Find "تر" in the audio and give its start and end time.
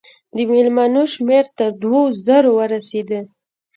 1.57-1.69